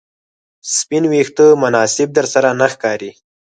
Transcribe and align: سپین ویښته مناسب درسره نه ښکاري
سپین 0.75 1.03
ویښته 1.11 1.45
مناسب 1.63 2.07
درسره 2.17 2.49
نه 2.59 2.67
ښکاري 2.73 3.11